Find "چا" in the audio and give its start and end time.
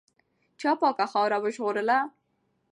0.59-0.71